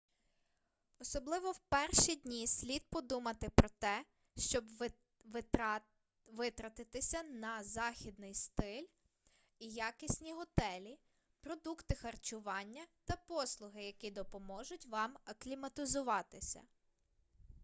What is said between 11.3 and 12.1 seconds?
продукти